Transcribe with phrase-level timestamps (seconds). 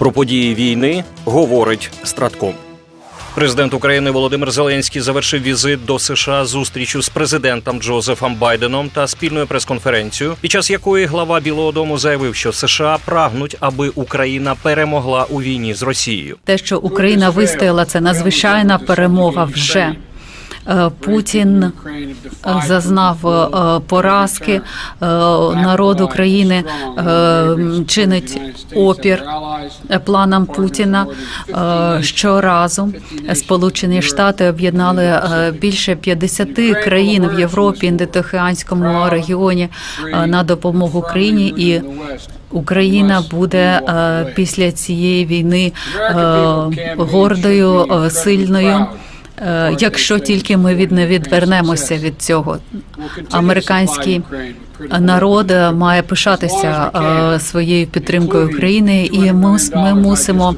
[0.00, 2.54] Про події війни говорить Стратком.
[3.34, 9.46] Президент України Володимир Зеленський завершив візит до США зустрічю з президентом Джозефом Байденом та спільною
[9.46, 15.42] прес-конференцією, під час якої глава Білого Дому заявив, що США прагнуть, аби Україна перемогла у
[15.42, 16.36] війні з Росією.
[16.44, 19.94] Те, що Україна вистояла, це надзвичайна перемога вже.
[20.68, 21.72] Е, Путін е,
[22.66, 24.60] зазнав е, поразки.
[25.54, 26.64] Народ України
[27.86, 28.40] чинить
[28.74, 29.22] опір
[30.04, 31.06] планам Путіна.
[32.00, 32.92] Щоразу
[33.34, 35.20] Сполучені Штати об'єднали
[35.60, 36.48] більше 50
[36.84, 39.68] країн в Європі, Індотихоанському регіоні
[40.26, 41.82] на допомогу Україні і
[42.50, 43.80] Україна буде
[44.34, 45.72] після цієї війни
[46.98, 48.86] гордою, сильною.
[49.40, 52.58] Е, Якщо тільки ми від не відвернемося від цього,
[53.30, 54.22] американський
[55.00, 56.90] народ е, має пишатися
[57.34, 60.54] е, своєю підтримкою України, і ми, ми мусимо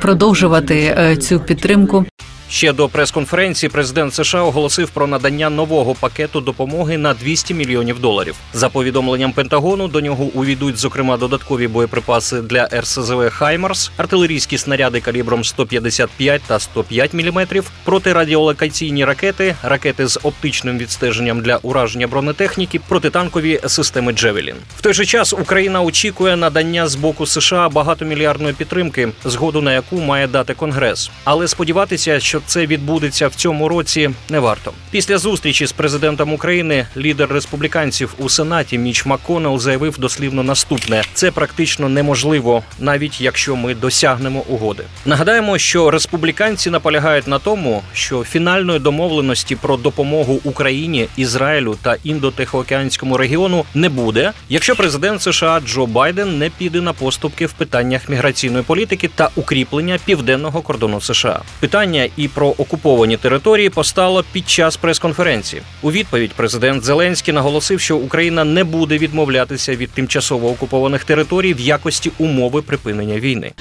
[0.00, 2.04] продовжувати цю підтримку.
[2.52, 8.34] Ще до прес-конференції президент США оголосив про надання нового пакету допомоги на 200 мільйонів доларів.
[8.52, 15.44] За повідомленням Пентагону, до нього увійдуть зокрема додаткові боєприпаси для РСЗВ Хаймарс, артилерійські снаряди калібром
[15.44, 17.46] 155 та 105 мм,
[17.84, 24.56] протирадіолокаційні ракети, ракети з оптичним відстеженням для ураження бронетехніки, протитанкові системи Джевелін.
[24.76, 30.00] В той же час Україна очікує надання з боку США багатомільярдної підтримки, згоду на яку
[30.00, 31.10] має дати Конгрес.
[31.24, 34.72] Але сподіватися, що це відбудеться в цьому році, не варто.
[34.90, 41.30] Після зустрічі з президентом України лідер республіканців у Сенаті Міч Макконел заявив дослівно наступне: це
[41.30, 44.82] практично неможливо, навіть якщо ми досягнемо угоди.
[45.06, 53.16] Нагадаємо, що республіканці наполягають на тому, що фінальної домовленості про допомогу Україні, Ізраїлю та індотихоокеанському
[53.16, 58.64] регіону не буде, якщо президент США Джо Байден не піде на поступки в питаннях міграційної
[58.64, 61.40] політики та укріплення південного кордону США.
[61.60, 65.62] Питання і про окуповані території постало під час прес-конференції.
[65.82, 71.60] У відповідь президент Зеленський наголосив, що Україна не буде відмовлятися від тимчасово окупованих територій в
[71.60, 73.52] якості умови припинення війни.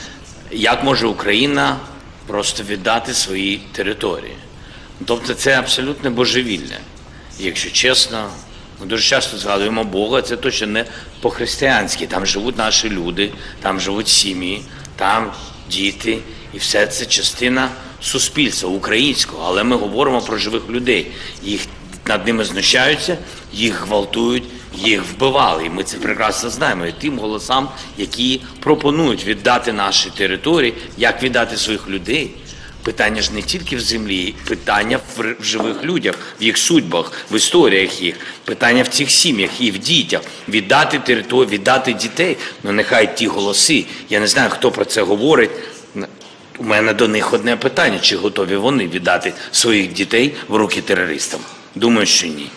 [0.51, 1.77] Як може Україна
[2.27, 4.35] просто віддати свої території?
[5.05, 6.77] Тобто це абсолютне божевілля.
[7.39, 8.29] І Якщо чесно,
[8.79, 10.85] ми дуже часто згадуємо Бога, це точно не
[11.21, 12.07] по-християнськи.
[12.07, 13.31] Там живуть наші люди,
[13.61, 14.61] там живуть сім'ї,
[14.95, 15.31] там
[15.69, 16.17] діти,
[16.53, 17.69] і все це частина
[18.01, 19.43] суспільства українського.
[19.47, 21.07] Але ми говоримо про живих людей.
[21.43, 21.61] Їх
[22.05, 23.17] над ними знущаються,
[23.53, 24.43] їх гвалтують,
[24.75, 25.65] їх вбивали.
[25.65, 26.85] І ми це прекрасно знаємо.
[26.85, 32.31] І тим голосам, які пропонують віддати наші території, як віддати своїх людей.
[32.83, 38.01] Питання ж не тільки в землі, питання в живих людях, в їх судьбах, в історіях
[38.01, 40.21] їх, питання в цих сім'ях і в дітях.
[40.49, 42.37] Віддати територію, віддати дітей.
[42.63, 43.85] Ну нехай ті голоси.
[44.09, 45.51] Я не знаю, хто про це говорить.
[46.61, 51.39] У мене до них одне питання: чи готові вони віддати своїх дітей в руки терористам?
[51.75, 52.47] Думаю, що ні.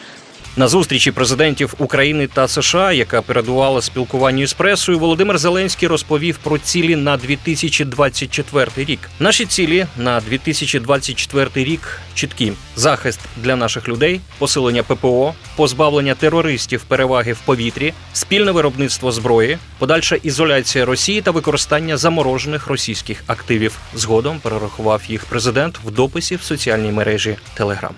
[0.56, 6.59] На зустрічі президентів України та США, яка передувала спілкуванню із пресою, Володимир Зеленський розповів про
[6.59, 9.10] цілі на 2024 рік.
[9.20, 17.32] Наші цілі на 2024 рік чіткі: захист для наших людей, посилення ППО, позбавлення терористів переваги
[17.32, 23.78] в повітрі, спільне виробництво зброї, подальша ізоляція Росії та використання заморожених російських активів.
[23.94, 27.94] Згодом перерахував їх президент в дописі в соціальній мережі Телеграм.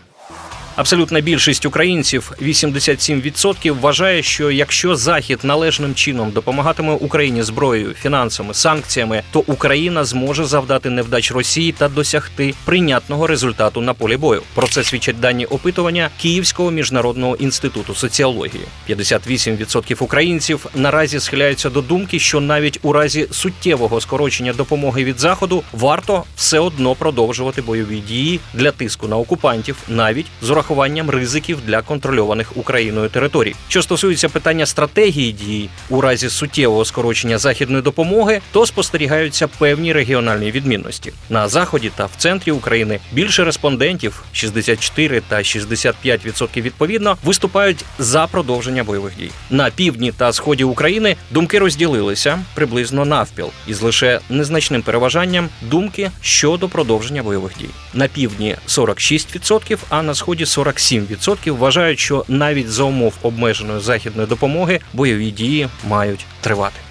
[0.76, 9.22] Абсолютна більшість українців, 87%, вважає, що якщо Захід належним чином допомагатиме Україні зброєю, фінансами, санкціями,
[9.30, 14.42] то Україна зможе завдати невдач Росії та досягти прийнятного результату на полі бою.
[14.54, 18.64] Про це свідчать дані опитування Київського міжнародного інституту соціології.
[18.90, 25.62] 58% українців наразі схиляються до думки, що навіть у разі суттєвого скорочення допомоги від заходу
[25.72, 30.65] варто все одно продовжувати бойові дії для тиску на окупантів, навіть з урахуванням
[31.08, 33.54] ризиків для контрольованих Україною територій.
[33.68, 40.50] Що стосується питання стратегії дій у разі суттєвого скорочення західної допомоги, то спостерігаються певні регіональні
[40.50, 42.98] відмінності на заході та в центрі України.
[43.12, 49.30] Більше респондентів 64 та 65% відповідно виступають за продовження бойових дій.
[49.50, 56.68] На півдні та сході України думки розділилися приблизно навпіл, із лише незначним переважанням думки щодо
[56.68, 57.68] продовження бойових дій.
[57.94, 64.80] На півдні 46%, а на сході 47% вважають, що навіть за умов обмеженої західної допомоги
[64.92, 66.85] бойові дії мають тривати.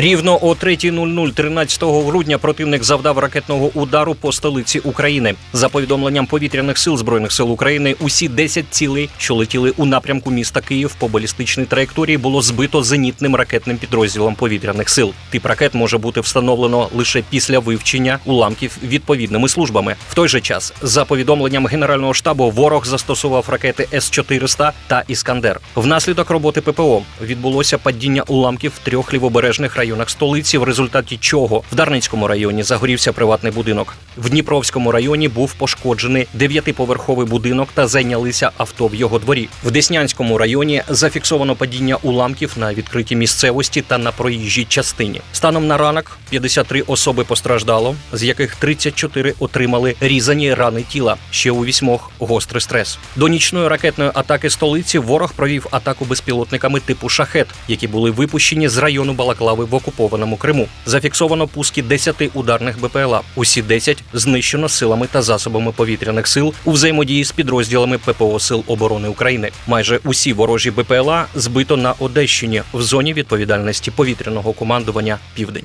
[0.00, 5.34] Рівно о 3.00 13 грудня противник завдав ракетного удару по столиці України.
[5.52, 10.60] За повідомленням повітряних сил збройних сил України, усі 10 цілей, що летіли у напрямку міста
[10.60, 15.12] Київ по балістичній траєкторії, було збито зенітним ракетним підрозділом повітряних сил.
[15.30, 19.96] Тип ракет може бути встановлено лише після вивчення уламків відповідними службами.
[20.10, 25.60] В той же час, за повідомленням генерального штабу, ворог застосував ракети С-400 та Іскандер.
[25.74, 32.28] Внаслідок роботи ППО відбулося падіння уламків трьох лівобережних районах столиці, в результаті чого в Дарницькому
[32.28, 33.94] районі загорівся приватний будинок.
[34.16, 39.48] В Дніпровському районі був пошкоджений дев'ятиповерховий будинок та зайнялися авто в його дворі.
[39.64, 45.20] В Деснянському районі зафіксовано падіння уламків на відкритій місцевості та на проїжджій частині.
[45.32, 51.16] Станом на ранок 53 особи постраждало, з яких 34 отримали різані рани тіла.
[51.30, 52.98] Ще у вісьмох гострий стрес.
[53.16, 58.76] До нічної ракетної атаки столиці ворог провів атаку безпілотниками типу шахет, які були випущені з
[58.76, 60.68] району Балаклави в окупованому Криму.
[60.86, 63.20] Зафіксовано пуски 10 ударних БПЛА.
[63.36, 69.08] Усі 10 знищено силами та засобами повітряних сил у взаємодії з підрозділами ППО Сил оборони
[69.08, 69.50] України.
[69.66, 75.64] Майже усі ворожі БПЛА збито на Одещині в зоні відповідальності повітряного командування Південь.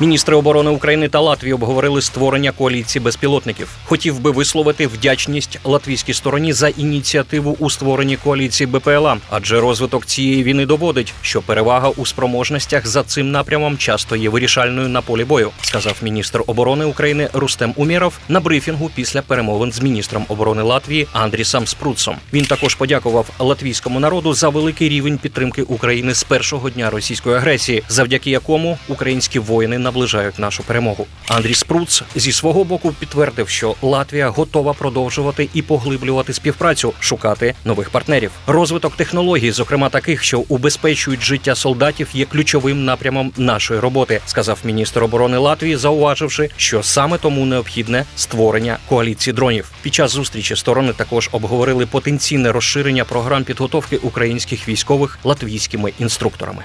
[0.00, 3.68] Міністри оборони України та Латвії обговорили створення коаліції безпілотників.
[3.84, 10.42] Хотів би висловити вдячність латвійській стороні за ініціативу у створенні коаліції БПЛА, адже розвиток цієї
[10.42, 15.50] війни доводить, що перевага у спроможностях за цим напрямом часто є вирішальною на полі бою,
[15.62, 21.66] сказав міністр оборони України Рустем Умєров на брифінгу після перемовин з міністром оборони Латвії Андрісом
[21.66, 22.16] Спруцом.
[22.32, 27.82] Він також подякував латвійському народу за великий рівень підтримки України з першого дня російської агресії,
[27.88, 31.06] завдяки якому українські воїни наближають нашу перемогу.
[31.28, 37.90] Андрій Спруц зі свого боку підтвердив, що Латвія готова продовжувати і поглиблювати співпрацю, шукати нових
[37.90, 38.30] партнерів.
[38.46, 45.04] Розвиток технологій, зокрема таких, що убезпечують життя солдатів, є ключовим напрямом нашої роботи, сказав міністр
[45.04, 49.70] оборони Латвії, зауваживши, що саме тому необхідне створення коаліції дронів.
[49.82, 56.64] Під час зустрічі сторони також обговорили потенційне розширення програм підготовки українських військових латвійськими інструкторами.